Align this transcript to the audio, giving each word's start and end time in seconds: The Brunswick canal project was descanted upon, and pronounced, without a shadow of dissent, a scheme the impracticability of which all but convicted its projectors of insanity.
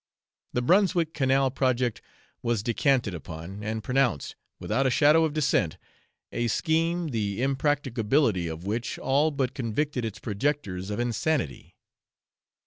The 0.53 0.63
Brunswick 0.63 1.13
canal 1.13 1.51
project 1.51 2.01
was 2.41 2.63
descanted 2.63 3.13
upon, 3.13 3.63
and 3.63 3.83
pronounced, 3.83 4.35
without 4.59 4.87
a 4.87 4.89
shadow 4.89 5.25
of 5.25 5.33
dissent, 5.33 5.77
a 6.31 6.47
scheme 6.47 7.09
the 7.09 7.39
impracticability 7.39 8.47
of 8.47 8.65
which 8.65 8.97
all 8.97 9.29
but 9.29 9.53
convicted 9.53 10.03
its 10.03 10.17
projectors 10.17 10.89
of 10.89 10.99
insanity. 10.99 11.75